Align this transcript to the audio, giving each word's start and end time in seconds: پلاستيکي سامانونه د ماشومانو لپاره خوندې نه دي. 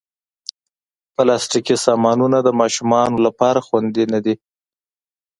پلاستيکي 1.15 1.75
سامانونه 1.85 2.37
د 2.43 2.49
ماشومانو 2.59 3.17
لپاره 3.25 3.59
خوندې 3.67 4.03
نه 4.13 4.19
دي. 4.25 4.35